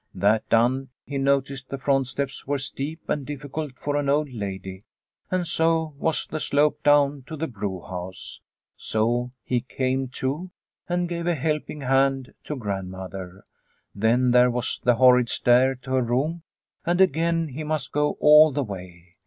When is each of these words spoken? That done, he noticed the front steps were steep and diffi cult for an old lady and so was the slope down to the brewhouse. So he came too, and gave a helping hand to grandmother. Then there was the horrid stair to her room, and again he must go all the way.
That 0.15 0.49
done, 0.49 0.89
he 1.05 1.19
noticed 1.19 1.69
the 1.69 1.77
front 1.77 2.07
steps 2.07 2.47
were 2.47 2.57
steep 2.57 3.01
and 3.07 3.23
diffi 3.23 3.53
cult 3.53 3.77
for 3.77 3.95
an 3.97 4.09
old 4.09 4.31
lady 4.33 4.83
and 5.29 5.45
so 5.45 5.93
was 5.99 6.25
the 6.25 6.39
slope 6.39 6.81
down 6.81 7.21
to 7.27 7.35
the 7.35 7.45
brewhouse. 7.45 8.41
So 8.75 9.31
he 9.43 9.61
came 9.61 10.07
too, 10.07 10.49
and 10.89 11.07
gave 11.07 11.27
a 11.27 11.35
helping 11.35 11.81
hand 11.81 12.33
to 12.45 12.55
grandmother. 12.55 13.43
Then 13.93 14.31
there 14.31 14.49
was 14.49 14.81
the 14.83 14.95
horrid 14.95 15.29
stair 15.29 15.75
to 15.75 15.91
her 15.91 16.01
room, 16.01 16.41
and 16.83 16.99
again 16.99 17.49
he 17.49 17.63
must 17.63 17.91
go 17.91 18.13
all 18.19 18.51
the 18.51 18.63
way. 18.63 19.11